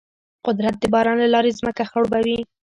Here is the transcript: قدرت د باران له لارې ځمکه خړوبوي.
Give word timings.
قدرت 0.47 0.75
د 0.79 0.83
باران 0.93 1.17
له 1.21 1.27
لارې 1.33 1.51
ځمکه 1.59 1.83
خړوبوي. 1.89 2.39